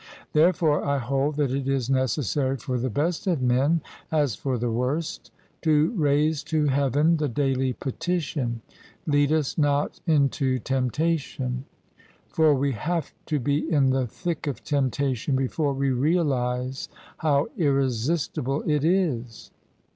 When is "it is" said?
1.51-1.87, 18.67-19.51